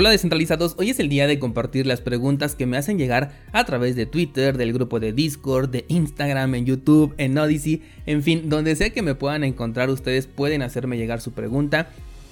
[0.00, 3.64] Hola descentralizados, hoy es el día de compartir las preguntas que me hacen llegar a
[3.66, 8.48] través de Twitter, del grupo de Discord, de Instagram, en YouTube, en Odyssey, en fin,
[8.48, 11.90] donde sea que me puedan encontrar ustedes pueden hacerme llegar su pregunta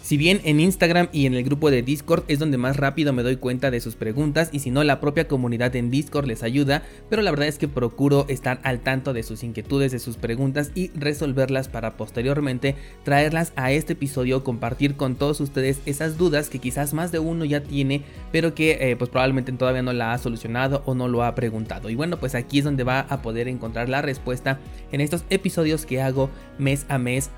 [0.09, 3.23] si bien en Instagram y en el grupo de Discord es donde más rápido me
[3.23, 6.83] doy cuenta de sus preguntas y si no la propia comunidad en Discord les ayuda,
[7.11, 10.71] pero la verdad es que procuro estar al tanto de sus inquietudes, de sus preguntas
[10.75, 16.59] y resolverlas para posteriormente traerlas a este episodio, compartir con todos ustedes esas dudas que
[16.59, 18.01] quizás más de uno ya tiene,
[18.33, 21.91] pero que eh, pues probablemente todavía no la ha solucionado o no lo ha preguntado.
[21.91, 24.59] Y bueno, pues aquí es donde va a poder encontrar la respuesta
[24.91, 27.29] en estos episodios que hago mes a mes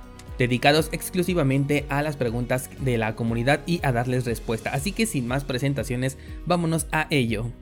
[0.40, 4.70] dedicados exclusivamente a las preguntas de la comunidad y a darles respuesta.
[4.70, 7.52] Así que sin más presentaciones, vámonos a ello.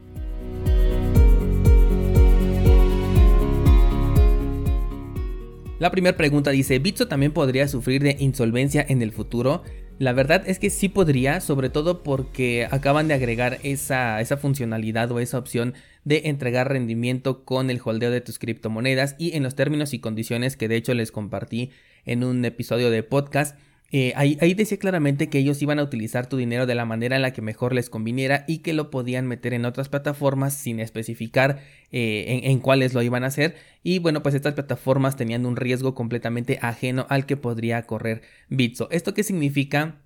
[5.80, 9.64] La primera pregunta dice, ¿Bitso también podría sufrir de insolvencia en el futuro?
[9.98, 15.10] La verdad es que sí podría, sobre todo porque acaban de agregar esa, esa, funcionalidad
[15.10, 15.74] o esa opción
[16.04, 20.56] de entregar rendimiento con el holdeo de tus criptomonedas y en los términos y condiciones
[20.56, 21.70] que de hecho les compartí
[22.08, 23.56] en un episodio de podcast.
[23.90, 27.22] Eh, ahí, decía claramente que ellos iban a utilizar tu dinero de la manera en
[27.22, 31.60] la que mejor les conviniera y que lo podían meter en otras plataformas sin especificar
[31.90, 33.56] eh, en, en, cuáles lo iban a hacer.
[33.82, 38.20] Y bueno, pues estas plataformas tenían un riesgo completamente ajeno al que podría correr
[38.50, 38.90] Bitso.
[38.90, 40.02] ¿Esto qué significa?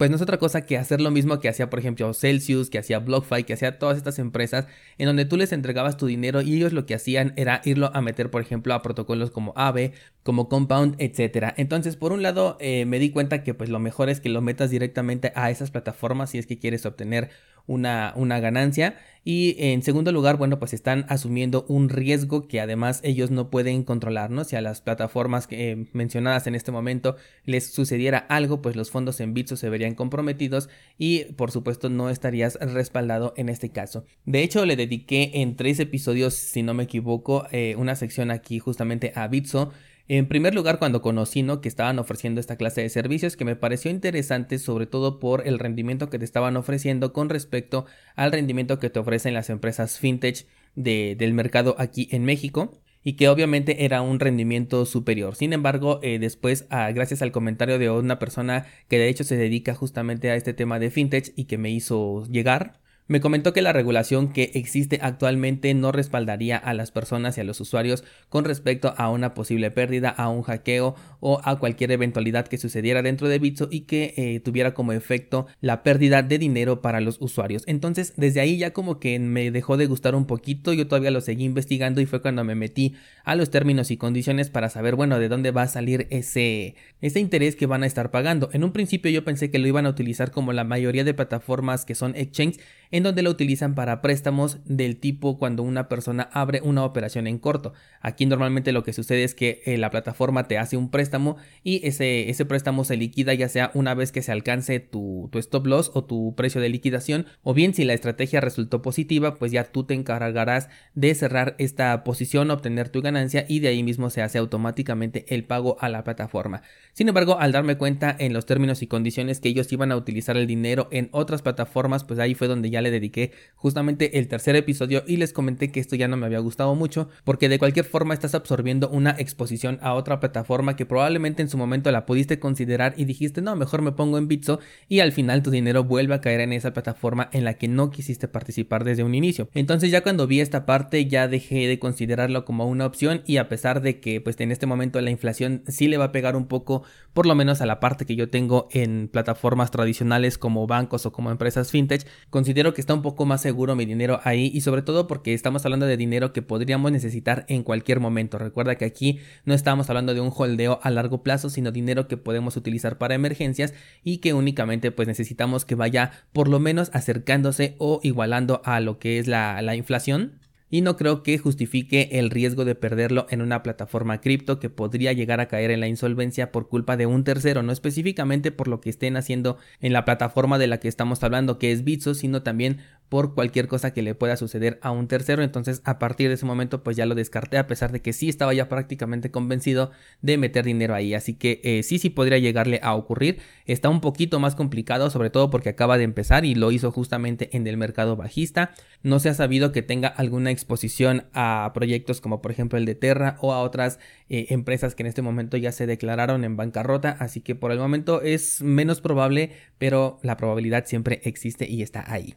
[0.00, 2.78] Pues no es otra cosa que hacer lo mismo que hacía, por ejemplo, Celsius, que
[2.78, 6.56] hacía BlockFi, que hacía todas estas empresas, en donde tú les entregabas tu dinero y
[6.56, 10.48] ellos lo que hacían era irlo a meter, por ejemplo, a protocolos como Aave, como
[10.48, 11.52] Compound, etcétera.
[11.58, 14.40] Entonces, por un lado, eh, me di cuenta que pues lo mejor es que lo
[14.40, 17.28] metas directamente a esas plataformas si es que quieres obtener
[17.66, 18.96] una, una ganancia.
[19.22, 23.84] Y en segundo lugar, bueno, pues están asumiendo un riesgo que además ellos no pueden
[23.84, 24.44] controlar, ¿no?
[24.44, 28.90] Si a las plataformas que, eh, mencionadas en este momento les sucediera algo, pues los
[28.90, 34.06] fondos en Bitso se verían comprometidos y por supuesto no estarías respaldado en este caso.
[34.24, 38.58] De hecho, le dediqué en tres episodios, si no me equivoco, eh, una sección aquí
[38.58, 39.70] justamente a Bitso
[40.08, 41.60] en primer lugar, cuando conocí ¿no?
[41.60, 45.58] que estaban ofreciendo esta clase de servicios, que me pareció interesante sobre todo por el
[45.58, 50.46] rendimiento que te estaban ofreciendo con respecto al rendimiento que te ofrecen las empresas fintech
[50.74, 55.34] del mercado aquí en México y que obviamente era un rendimiento superior.
[55.34, 59.36] Sin embargo, eh, después, ah, gracias al comentario de una persona que de hecho se
[59.36, 63.60] dedica justamente a este tema de fintech y que me hizo llegar, me comentó que
[63.60, 68.44] la regulación que existe actualmente no respaldaría a las personas y a los usuarios con
[68.44, 73.28] respecto a una posible pérdida, a un hackeo o a cualquier eventualidad que sucediera dentro
[73.28, 77.64] de Bitso y que eh, tuviera como efecto la pérdida de dinero para los usuarios.
[77.66, 81.20] Entonces, desde ahí ya como que me dejó de gustar un poquito, yo todavía lo
[81.20, 82.94] seguí investigando y fue cuando me metí
[83.24, 87.18] a los términos y condiciones para saber, bueno, de dónde va a salir ese, ese
[87.18, 88.50] interés que van a estar pagando.
[88.52, 91.84] En un principio yo pensé que lo iban a utilizar como la mayoría de plataformas
[91.84, 92.60] que son exchange
[92.92, 97.38] en donde lo utilizan para préstamos del tipo cuando una persona abre una operación en
[97.38, 97.72] corto.
[98.00, 101.86] Aquí normalmente lo que sucede es que eh, la plataforma te hace un préstamo y
[101.86, 105.66] ese, ese préstamo se liquida ya sea una vez que se alcance tu, tu stop
[105.66, 109.64] loss o tu precio de liquidación o bien si la estrategia resultó positiva pues ya
[109.64, 114.22] tú te encargarás de cerrar esta posición, obtener tu ganancia y de ahí mismo se
[114.22, 116.62] hace automáticamente el pago a la plataforma.
[116.92, 120.36] Sin embargo, al darme cuenta en los términos y condiciones que ellos iban a utilizar
[120.36, 124.56] el dinero en otras plataformas, pues ahí fue donde ya le dediqué justamente el tercer
[124.56, 127.84] episodio y les comenté que esto ya no me había gustado mucho porque de cualquier
[127.84, 132.38] forma estás absorbiendo una exposición a otra plataforma que probablemente en su momento la pudiste
[132.38, 136.14] considerar y dijiste no, mejor me pongo en Bitso y al final tu dinero vuelve
[136.14, 139.48] a caer en esa plataforma en la que no quisiste participar desde un inicio.
[139.54, 143.48] Entonces ya cuando vi esta parte ya dejé de considerarlo como una opción y a
[143.48, 146.46] pesar de que pues en este momento la inflación sí le va a pegar un
[146.46, 151.06] poco por lo menos a la parte que yo tengo en plataformas tradicionales como bancos
[151.06, 154.60] o como empresas fintech, considero que está un poco más seguro mi dinero ahí y
[154.60, 158.38] sobre todo porque estamos hablando de dinero que podríamos necesitar en cualquier momento.
[158.38, 162.16] Recuerda que aquí no estamos hablando de un holdeo a largo plazo, sino dinero que
[162.16, 163.74] podemos utilizar para emergencias
[164.04, 168.98] y que únicamente pues necesitamos que vaya por lo menos acercándose o igualando a lo
[168.98, 170.40] que es la, la inflación
[170.70, 175.12] y no creo que justifique el riesgo de perderlo en una plataforma cripto que podría
[175.12, 178.80] llegar a caer en la insolvencia por culpa de un tercero, no específicamente por lo
[178.80, 182.42] que estén haciendo en la plataforma de la que estamos hablando que es Bitso, sino
[182.42, 182.78] también
[183.10, 185.42] por cualquier cosa que le pueda suceder a un tercero.
[185.42, 188.30] Entonces a partir de ese momento pues ya lo descarté a pesar de que sí
[188.30, 189.90] estaba ya prácticamente convencido
[190.22, 191.12] de meter dinero ahí.
[191.12, 193.40] Así que eh, sí, sí podría llegarle a ocurrir.
[193.66, 197.54] Está un poquito más complicado sobre todo porque acaba de empezar y lo hizo justamente
[197.54, 198.72] en el mercado bajista.
[199.02, 202.94] No se ha sabido que tenga alguna exposición a proyectos como por ejemplo el de
[202.94, 203.98] Terra o a otras
[204.28, 207.10] eh, empresas que en este momento ya se declararon en bancarrota.
[207.18, 212.04] Así que por el momento es menos probable pero la probabilidad siempre existe y está
[212.06, 212.36] ahí.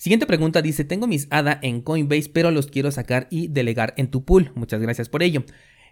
[0.00, 4.10] Siguiente pregunta dice, tengo mis ADA en Coinbase, pero los quiero sacar y delegar en
[4.10, 4.50] tu pool.
[4.54, 5.44] Muchas gracias por ello.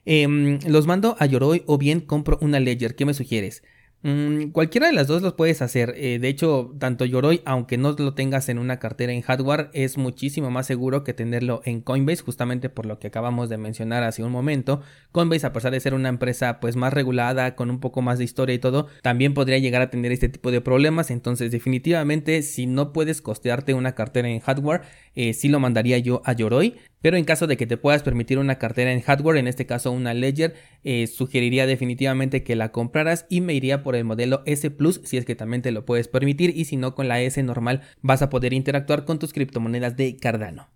[0.07, 2.95] Em, los mando a Yoroi o bien compro una Ledger.
[2.95, 3.63] ¿Qué me sugieres?
[4.03, 5.95] Mm, cualquiera de las dos los puedes hacer.
[5.97, 9.99] Eh, de hecho, tanto Yoroi, aunque no lo tengas en una cartera en hardware, es
[9.99, 14.23] muchísimo más seguro que tenerlo en Coinbase, justamente por lo que acabamos de mencionar hace
[14.23, 14.83] un momento.
[15.11, 18.25] Coinbase, a pesar de ser una empresa pues más regulada, con un poco más de
[18.25, 21.11] historia y todo, también podría llegar a tener este tipo de problemas.
[21.11, 24.83] Entonces, definitivamente, si no puedes costearte una cartera en hardware,
[25.17, 26.77] eh, sí lo mandaría yo a Yoroi.
[27.01, 29.93] Pero en caso de que te puedas permitir una cartera en hardware, en este caso
[29.93, 30.55] una Ledger,
[30.85, 35.17] eh, sugeriría definitivamente que la compraras y me iría por el modelo S Plus si
[35.17, 38.23] es que también te lo puedes permitir y si no con la S normal vas
[38.23, 40.69] a poder interactuar con tus criptomonedas de Cardano.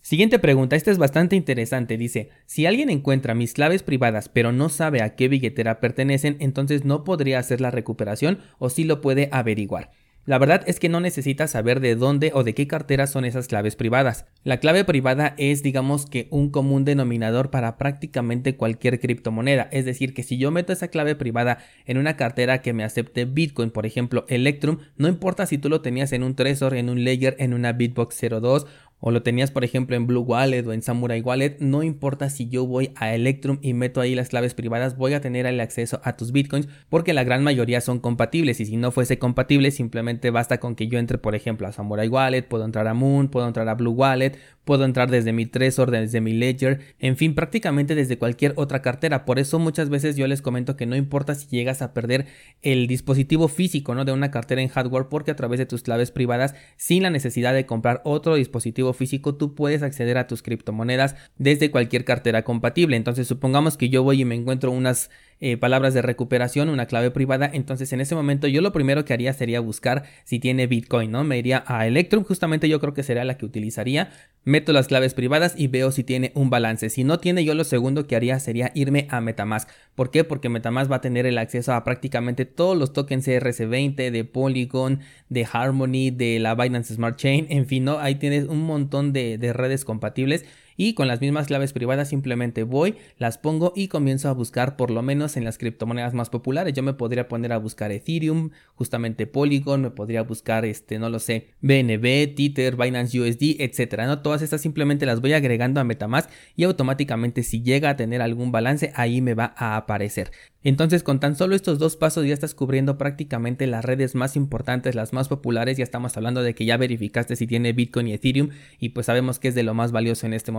[0.00, 4.68] Siguiente pregunta, esta es bastante interesante, dice, si alguien encuentra mis claves privadas pero no
[4.68, 9.28] sabe a qué billetera pertenecen, entonces no podría hacer la recuperación o si lo puede
[9.30, 9.92] averiguar.
[10.24, 13.48] La verdad es que no necesitas saber de dónde o de qué cartera son esas
[13.48, 14.24] claves privadas.
[14.44, 19.68] La clave privada es digamos que un común denominador para prácticamente cualquier criptomoneda.
[19.72, 23.24] Es decir, que si yo meto esa clave privada en una cartera que me acepte
[23.24, 27.02] Bitcoin, por ejemplo Electrum, no importa si tú lo tenías en un Trezor, en un
[27.02, 28.66] Ledger, en una Bitbox 02
[29.04, 32.48] o lo tenías por ejemplo en Blue Wallet o en Samurai Wallet, no importa si
[32.48, 36.00] yo voy a Electrum y meto ahí las claves privadas, voy a tener el acceso
[36.04, 40.30] a tus bitcoins porque la gran mayoría son compatibles y si no fuese compatible simplemente
[40.30, 43.48] basta con que yo entre por ejemplo a Samurai Wallet, puedo entrar a Moon, puedo
[43.48, 47.94] entrar a Blue Wallet, puedo entrar desde mi Trezor, desde mi Ledger, en fin, prácticamente
[47.94, 49.24] desde cualquier otra cartera.
[49.24, 52.26] Por eso muchas veces yo les comento que no importa si llegas a perder
[52.62, 54.04] el dispositivo físico, ¿no?
[54.04, 57.54] De una cartera en hardware porque a través de tus claves privadas sin la necesidad
[57.54, 62.96] de comprar otro dispositivo físico, tú puedes acceder a tus criptomonedas desde cualquier cartera compatible.
[62.96, 65.10] Entonces, supongamos que yo voy y me encuentro unas
[65.44, 67.50] eh, palabras de recuperación, una clave privada.
[67.52, 71.24] Entonces, en ese momento, yo lo primero que haría sería buscar si tiene Bitcoin, ¿no?
[71.24, 74.10] Me iría a Electrum, justamente yo creo que sería la que utilizaría.
[74.44, 76.90] Meto las claves privadas y veo si tiene un balance.
[76.90, 79.68] Si no tiene, yo lo segundo que haría sería irme a Metamask.
[79.96, 80.22] ¿Por qué?
[80.22, 85.00] Porque Metamask va a tener el acceso a prácticamente todos los tokens ERC20 de Polygon,
[85.28, 87.98] de Harmony, de la Binance Smart Chain, en fin, ¿no?
[87.98, 90.44] Ahí tienes un montón de redes compatibles
[90.82, 94.90] y con las mismas claves privadas simplemente voy, las pongo y comienzo a buscar por
[94.90, 96.74] lo menos en las criptomonedas más populares.
[96.74, 101.20] Yo me podría poner a buscar Ethereum, justamente Polygon, me podría buscar este, no lo
[101.20, 104.08] sé, BNB, Tether, Binance USD, etcétera.
[104.08, 108.20] No todas estas simplemente las voy agregando a MetaMask y automáticamente si llega a tener
[108.20, 110.32] algún balance ahí me va a aparecer.
[110.64, 114.94] Entonces con tan solo estos dos pasos ya estás cubriendo prácticamente las redes más importantes,
[114.94, 118.50] las más populares, ya estamos hablando de que ya verificaste si tiene Bitcoin y Ethereum
[118.78, 120.52] y pues sabemos que es de lo más valioso en este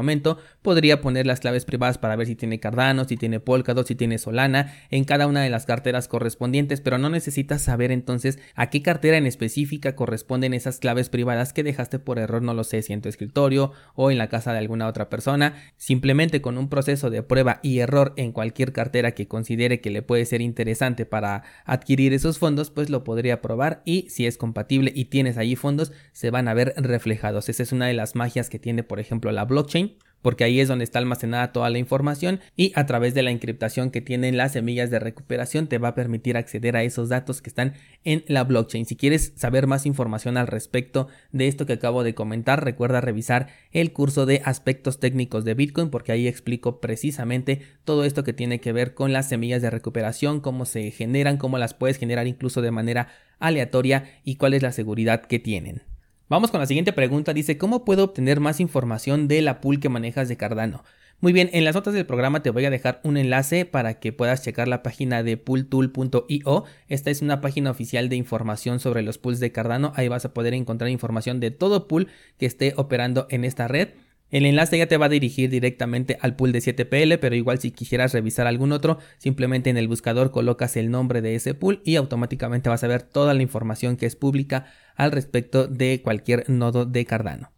[0.61, 4.17] podría poner las claves privadas para ver si tiene Cardano, si tiene Polkadot, si tiene
[4.17, 8.81] Solana en cada una de las carteras correspondientes, pero no necesitas saber entonces a qué
[8.81, 12.93] cartera en específica corresponden esas claves privadas que dejaste por error, no lo sé, si
[12.93, 17.09] en tu escritorio o en la casa de alguna otra persona, simplemente con un proceso
[17.09, 21.43] de prueba y error en cualquier cartera que considere que le puede ser interesante para
[21.65, 25.91] adquirir esos fondos, pues lo podría probar y si es compatible y tienes ahí fondos,
[26.11, 27.49] se van a ver reflejados.
[27.49, 30.67] Esa es una de las magias que tiene, por ejemplo, la blockchain porque ahí es
[30.67, 34.53] donde está almacenada toda la información y a través de la encriptación que tienen las
[34.53, 37.73] semillas de recuperación te va a permitir acceder a esos datos que están
[38.03, 38.87] en la blockchain.
[38.87, 43.49] Si quieres saber más información al respecto de esto que acabo de comentar, recuerda revisar
[43.71, 48.59] el curso de aspectos técnicos de Bitcoin porque ahí explico precisamente todo esto que tiene
[48.59, 52.61] que ver con las semillas de recuperación, cómo se generan, cómo las puedes generar incluso
[52.61, 55.92] de manera aleatoria y cuál es la seguridad que tienen.
[56.29, 57.33] Vamos con la siguiente pregunta.
[57.33, 60.83] Dice, ¿cómo puedo obtener más información de la pool que manejas de Cardano?
[61.19, 64.11] Muy bien, en las notas del programa te voy a dejar un enlace para que
[64.13, 66.63] puedas checar la página de pooltool.io.
[66.87, 69.91] Esta es una página oficial de información sobre los pools de Cardano.
[69.95, 73.89] Ahí vas a poder encontrar información de todo pool que esté operando en esta red.
[74.33, 77.69] El enlace ya te va a dirigir directamente al pool de 7PL, pero igual si
[77.69, 81.97] quisieras revisar algún otro, simplemente en el buscador colocas el nombre de ese pool y
[81.97, 86.87] automáticamente vas a ver toda la información que es pública al respecto de cualquier nodo
[86.87, 87.51] de Cardano.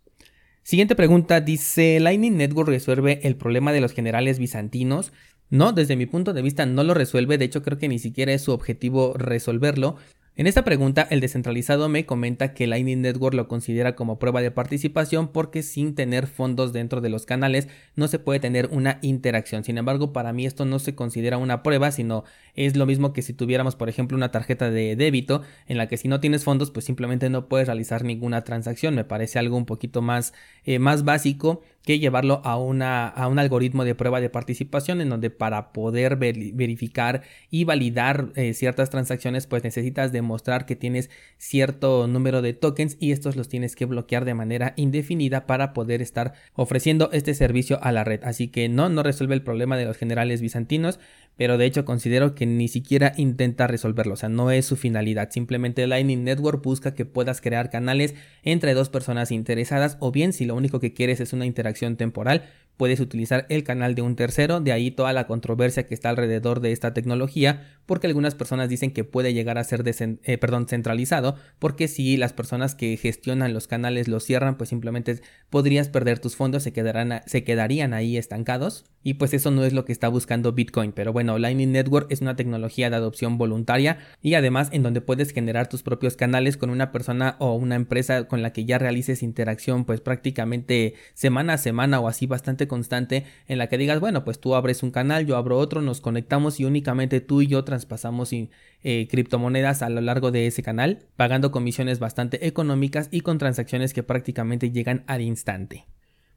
[0.64, 5.14] Siguiente pregunta dice, ¿Lightning Network resuelve el problema de los generales bizantinos?
[5.50, 8.34] No, desde mi punto de vista no lo resuelve, de hecho creo que ni siquiera
[8.34, 9.96] es su objetivo resolverlo.
[10.38, 14.52] En esta pregunta, el descentralizado me comenta que Lightning Network lo considera como prueba de
[14.52, 19.64] participación porque sin tener fondos dentro de los canales no se puede tener una interacción.
[19.64, 23.22] Sin embargo, para mí esto no se considera una prueba, sino es lo mismo que
[23.22, 26.70] si tuviéramos, por ejemplo, una tarjeta de débito en la que si no tienes fondos,
[26.70, 28.94] pues simplemente no puedes realizar ninguna transacción.
[28.94, 30.34] Me parece algo un poquito más,
[30.66, 35.10] eh, más básico que llevarlo a, una, a un algoritmo de prueba de participación en
[35.10, 42.08] donde para poder verificar y validar eh, ciertas transacciones pues necesitas demostrar que tienes cierto
[42.08, 46.34] número de tokens y estos los tienes que bloquear de manera indefinida para poder estar
[46.54, 48.24] ofreciendo este servicio a la red.
[48.24, 51.00] Así que no, no resuelve el problema de los generales bizantinos,
[51.38, 55.30] pero de hecho considero que ni siquiera intenta resolverlo, o sea, no es su finalidad,
[55.32, 60.46] simplemente Lightning Network busca que puedas crear canales entre dos personas interesadas o bien si
[60.46, 62.42] lo único que quieres es una interacción temporal,
[62.78, 66.60] puedes utilizar el canal de un tercero, de ahí toda la controversia que está alrededor
[66.60, 71.36] de esta tecnología, porque algunas personas dicen que puede llegar a ser eh, perdón, centralizado,
[71.60, 76.36] porque si las personas que gestionan los canales los cierran, pues simplemente podrías perder tus
[76.36, 80.08] fondos, se, quedarán, se quedarían ahí estancados, y pues eso no es lo que está
[80.08, 84.82] buscando Bitcoin, pero bueno, Lightning Network es una tecnología de adopción voluntaria y además en
[84.82, 88.66] donde puedes generar tus propios canales con una persona o una empresa con la que
[88.66, 93.78] ya realices interacción pues prácticamente semana a semana o así bastante constante en la que
[93.78, 97.42] digas, bueno, pues tú abres un canal, yo abro otro, nos conectamos y únicamente tú
[97.42, 103.10] y yo traspasamos eh, criptomonedas a lo largo de ese canal, pagando comisiones bastante económicas
[103.12, 105.86] y con transacciones que prácticamente llegan al instante.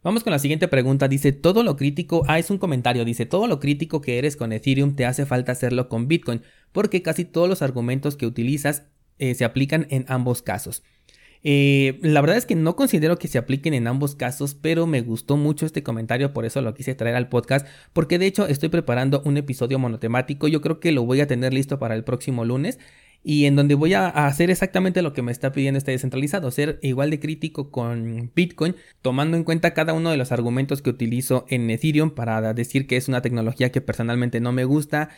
[0.03, 1.09] Vamos con la siguiente pregunta.
[1.09, 4.53] Dice, todo lo crítico, ah, es un comentario, dice, todo lo crítico que eres con
[4.53, 6.43] Ethereum te hace falta hacerlo con Bitcoin,
[6.73, 8.85] porque casi todos los argumentos que utilizas
[9.19, 10.85] eh, se aplican en ambos casos.
[11.45, 15.01] Eh, la verdad es que no considero que se apliquen en ambos casos, pero me
[15.01, 18.69] gustó mucho este comentario, por eso lo quise traer al podcast, porque de hecho estoy
[18.69, 22.45] preparando un episodio monotemático, yo creo que lo voy a tener listo para el próximo
[22.45, 22.79] lunes
[23.23, 26.79] y en donde voy a hacer exactamente lo que me está pidiendo este descentralizado, ser
[26.83, 31.45] igual de crítico con Bitcoin, tomando en cuenta cada uno de los argumentos que utilizo
[31.49, 35.11] en Ethereum para decir que es una tecnología que personalmente no me gusta,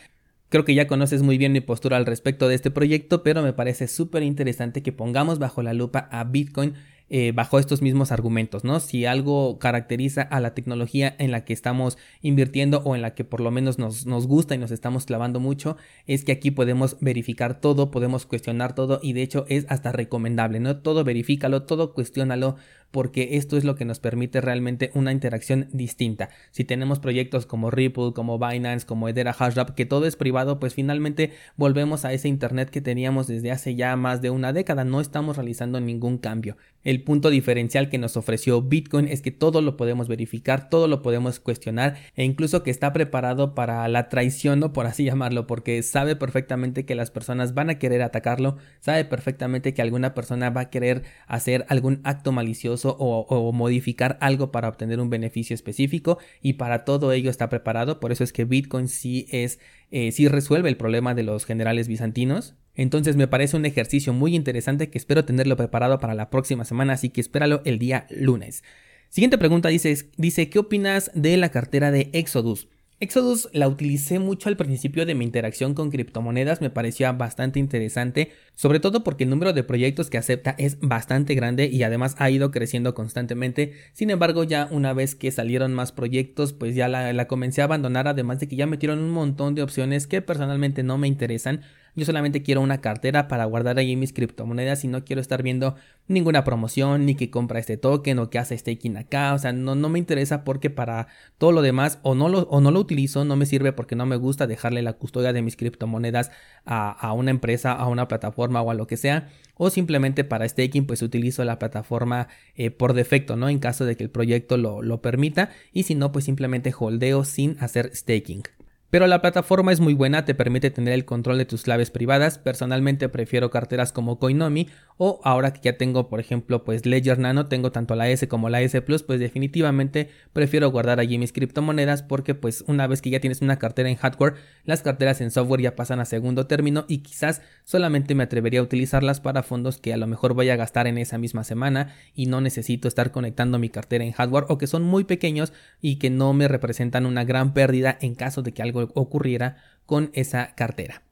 [0.51, 3.53] Creo que ya conoces muy bien mi postura al respecto de este proyecto, pero me
[3.53, 6.73] parece súper interesante que pongamos bajo la lupa a Bitcoin
[7.13, 8.79] eh, bajo estos mismos argumentos, ¿no?
[8.79, 13.25] Si algo caracteriza a la tecnología en la que estamos invirtiendo o en la que
[13.25, 15.75] por lo menos nos, nos gusta y nos estamos clavando mucho,
[16.07, 20.61] es que aquí podemos verificar todo, podemos cuestionar todo y de hecho es hasta recomendable,
[20.61, 20.77] ¿no?
[20.77, 22.55] Todo verifícalo, todo cuestiónalo,
[22.91, 26.29] porque esto es lo que nos permite realmente una interacción distinta.
[26.51, 30.73] Si tenemos proyectos como Ripple, como Binance, como Edera Hashrap, que todo es privado, pues
[30.73, 34.83] finalmente volvemos a ese Internet que teníamos desde hace ya más de una década.
[34.83, 36.57] No estamos realizando ningún cambio.
[36.83, 41.03] El punto diferencial que nos ofreció Bitcoin es que todo lo podemos verificar, todo lo
[41.03, 44.73] podemos cuestionar e incluso que está preparado para la traición, ¿no?
[44.73, 49.73] por así llamarlo, porque sabe perfectamente que las personas van a querer atacarlo, sabe perfectamente
[49.73, 54.99] que alguna persona va a querer hacer algún acto malicioso o, modificar algo para obtener
[54.99, 57.99] un beneficio específico y para todo ello está preparado.
[57.99, 59.59] Por eso es que Bitcoin sí es,
[59.91, 62.55] eh, sí resuelve el problema de los generales bizantinos.
[62.81, 66.93] Entonces me parece un ejercicio muy interesante que espero tenerlo preparado para la próxima semana,
[66.93, 68.63] así que espéralo el día lunes.
[69.09, 72.69] Siguiente pregunta dice, dice ¿qué opinas de la cartera de Exodus?
[72.99, 78.31] Exodus la utilicé mucho al principio de mi interacción con criptomonedas, me parecía bastante interesante,
[78.55, 82.31] sobre todo porque el número de proyectos que acepta es bastante grande y además ha
[82.31, 83.73] ido creciendo constantemente.
[83.93, 87.65] Sin embargo, ya una vez que salieron más proyectos, pues ya la, la comencé a
[87.65, 91.61] abandonar, además de que ya metieron un montón de opciones que personalmente no me interesan.
[91.95, 95.75] Yo solamente quiero una cartera para guardar ahí mis criptomonedas y no quiero estar viendo
[96.07, 99.33] ninguna promoción, ni que compra este token o que hace staking acá.
[99.33, 101.07] O sea, no, no me interesa porque para
[101.37, 104.05] todo lo demás o no lo, o no lo utilizo, no me sirve porque no
[104.05, 106.31] me gusta dejarle la custodia de mis criptomonedas
[106.65, 109.29] a, una empresa, a una plataforma o a lo que sea.
[109.55, 113.49] O simplemente para staking, pues utilizo la plataforma eh, por defecto, ¿no?
[113.49, 115.49] En caso de que el proyecto lo, lo permita.
[115.71, 118.43] Y si no, pues simplemente holdeo sin hacer staking.
[118.91, 122.37] Pero la plataforma es muy buena, te permite tener el control de tus claves privadas.
[122.37, 124.67] Personalmente prefiero carteras como Coinomi
[124.97, 128.49] o ahora que ya tengo, por ejemplo, pues Ledger Nano, tengo tanto la S como
[128.49, 133.09] la S Plus, pues definitivamente prefiero guardar allí mis criptomonedas porque pues una vez que
[133.09, 136.83] ya tienes una cartera en hardware, las carteras en software ya pasan a segundo término
[136.89, 140.57] y quizás solamente me atrevería a utilizarlas para fondos que a lo mejor voy a
[140.57, 144.57] gastar en esa misma semana y no necesito estar conectando mi cartera en hardware o
[144.57, 148.51] que son muy pequeños y que no me representan una gran pérdida en caso de
[148.51, 151.03] que algo ocurriera con esa cartera.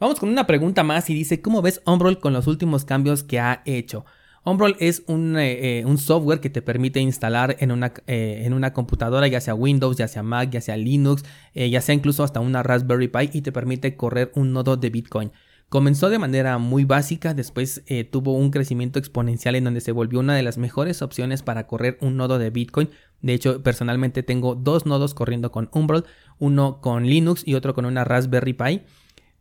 [0.00, 3.40] Vamos con una pregunta más y dice, ¿cómo ves Umbrol con los últimos cambios que
[3.40, 4.04] ha hecho?
[4.44, 8.72] Umbrol es un, eh, un, software que te permite instalar en una, eh, en una,
[8.72, 11.24] computadora, ya sea Windows, ya sea Mac, ya sea Linux,
[11.54, 14.90] eh, ya sea incluso hasta una Raspberry Pi y te permite correr un nodo de
[14.90, 15.32] Bitcoin.
[15.68, 20.20] Comenzó de manera muy básica, después eh, tuvo un crecimiento exponencial en donde se volvió
[20.20, 22.88] una de las mejores opciones para correr un nodo de Bitcoin.
[23.20, 26.04] De hecho, personalmente tengo dos nodos corriendo con Umbrel,
[26.38, 28.82] uno con Linux y otro con una Raspberry Pi.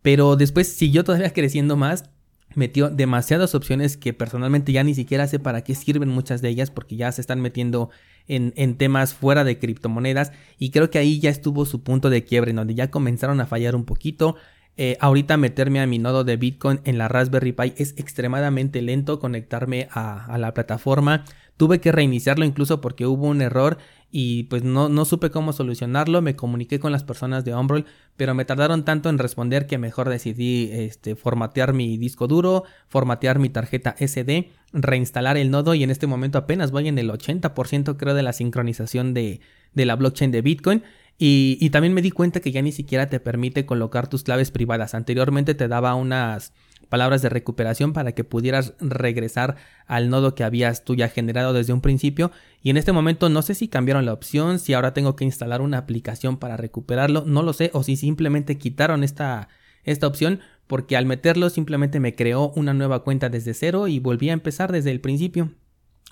[0.01, 2.09] Pero después siguió todavía creciendo más
[2.55, 6.71] metió demasiadas opciones que personalmente ya ni siquiera sé para qué sirven muchas de ellas
[6.71, 7.89] porque ya se están metiendo
[8.27, 12.23] en, en, temas fuera de criptomonedas y creo que ahí ya estuvo su punto de
[12.23, 14.37] quiebre en donde ya comenzaron a fallar un poquito.
[14.79, 19.19] Eh, ahorita meterme a mi nodo de Bitcoin en la Raspberry Pi es extremadamente lento
[19.19, 21.25] conectarme a, la plataforma.
[21.57, 23.79] Tuve que reiniciarlo incluso porque hubo un error
[24.11, 28.35] y pues no, no supe cómo solucionarlo, me comuniqué con las personas de Umbrel, pero
[28.35, 33.49] me tardaron tanto en responder que mejor decidí este, formatear mi disco duro, formatear mi
[33.49, 38.13] tarjeta SD, reinstalar el nodo y en este momento apenas voy en el 80% creo
[38.13, 39.41] de la sincronización de,
[39.77, 40.83] de la blockchain de Bitcoin.
[41.19, 44.93] Y, también me di cuenta que ya ni siquiera te permite colocar tus claves privadas.
[44.93, 46.53] Anteriormente te daba unas
[46.89, 49.55] palabras de recuperación para que pudieras regresar
[49.87, 52.31] al nodo que habías tú ya generado desde un principio
[52.63, 55.59] y en este momento no sé si cambiaron la opción, si ahora tengo que instalar
[55.59, 59.49] una aplicación para recuperarlo, no lo sé o si simplemente quitaron esta,
[59.83, 64.29] esta opción porque al meterlo simplemente me creó una nueva cuenta desde cero y volví
[64.29, 65.51] a empezar desde el principio.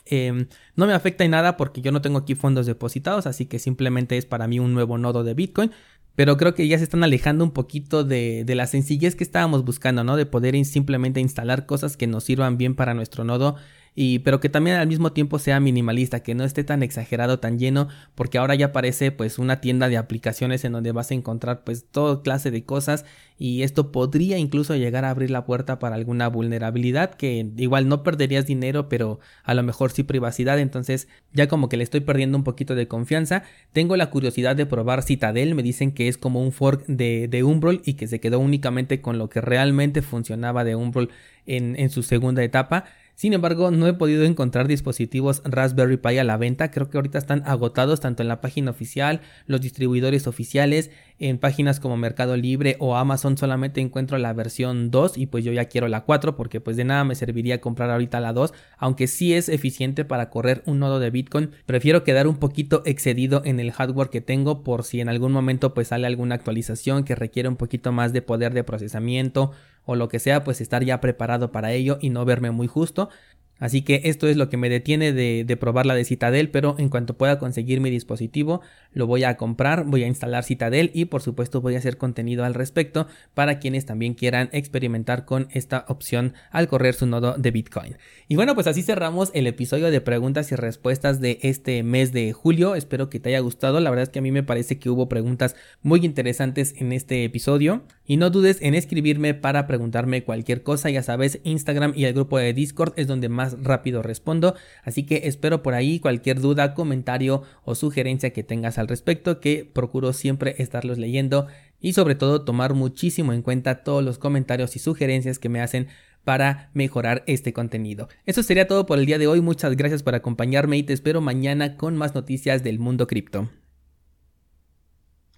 [0.06, 3.60] Em, no me afecta en nada porque yo no tengo aquí fondos depositados, así que
[3.60, 5.72] simplemente es para mí un nuevo nodo de Bitcoin.
[6.16, 9.66] Pero creo que ya se están alejando un poquito de, de la sencillez que estábamos
[9.66, 10.16] buscando, ¿no?
[10.16, 13.58] De poder simplemente instalar cosas que nos sirvan bien para nuestro nodo
[13.96, 17.58] y pero que también al mismo tiempo sea minimalista, que no esté tan exagerado, tan
[17.58, 21.64] lleno, porque ahora ya parece pues una tienda de aplicaciones en donde vas a encontrar
[21.64, 23.06] pues toda clase de cosas
[23.38, 28.04] y esto podría incluso llegar a abrir la puerta para alguna vulnerabilidad que igual no
[28.04, 32.38] perderías dinero, pero a lo mejor sí privacidad, entonces ya como que le estoy perdiendo
[32.38, 33.44] un poquito de confianza.
[33.72, 37.44] Tengo la curiosidad de probar Citadel, me dicen que es como un fork de, de
[37.44, 41.10] Umbrol y que se quedó únicamente con lo que realmente funcionaba de Umbrol
[41.46, 42.86] en, en su segunda etapa.
[43.16, 46.70] Sin embargo, no he podido encontrar dispositivos Raspberry Pi a la venta.
[46.70, 51.80] Creo que ahorita están agotados tanto en la página oficial, los distribuidores oficiales, en páginas
[51.80, 55.88] como Mercado Libre o Amazon solamente encuentro la versión 2 y pues yo ya quiero
[55.88, 59.50] la 4 porque pues de nada me serviría comprar ahorita la 2, aunque sí es
[59.50, 61.52] eficiente para correr un nodo de Bitcoin.
[61.66, 65.74] Prefiero quedar un poquito excedido en el hardware que tengo por si en algún momento
[65.74, 69.52] pues sale alguna actualización que requiere un poquito más de poder de procesamiento
[69.86, 73.10] o lo que sea, pues estar ya preparado para ello y no verme muy justo.
[73.60, 76.90] Así que esto es lo que me detiene de, probar la de Citadel, pero en
[76.90, 81.22] cuanto pueda conseguir mi dispositivo lo voy a comprar, voy a instalar Citadel y por
[81.22, 86.34] supuesto voy a hacer contenido al respecto para quienes también quieran experimentar con esta opción
[86.52, 87.98] al correr su nodo de Bitcoin.
[88.28, 92.34] Y bueno, pues así cerramos el episodio de preguntas y respuestas de este mes de
[92.34, 92.76] julio.
[92.76, 95.10] Espero que te haya gustado, la verdad es que a mí me parece que hubo
[95.10, 97.84] preguntas muy interesantes en este episodio.
[98.08, 102.38] Y no dudes en escribirme para preguntarme cualquier cosa, ya sabes, Instagram y el grupo
[102.38, 107.42] de Discord es donde más rápido respondo, así que espero por ahí cualquier duda, comentario
[107.64, 111.48] o sugerencia que tengas al respecto, que procuro siempre estarlos leyendo
[111.80, 115.88] y sobre todo tomar muchísimo en cuenta todos los comentarios y sugerencias que me hacen
[116.24, 118.10] para mejorar este contenido.
[118.26, 121.22] Eso sería todo por el día de hoy, muchas gracias por acompañarme y te espero
[121.22, 123.50] mañana con más noticias del mundo cripto.